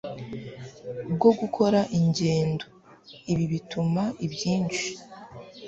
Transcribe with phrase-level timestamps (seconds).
[1.13, 2.65] bwo gukora ingendo.
[3.31, 4.85] Ibi bituma ibyinshi